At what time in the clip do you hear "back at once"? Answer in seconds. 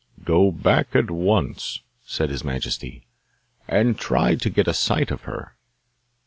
0.49-1.81